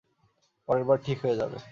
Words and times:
পরেরবার 0.69 0.97
ঠিক 1.05 1.17
হয়ে 1.21 1.35
যাবে। 1.35 1.57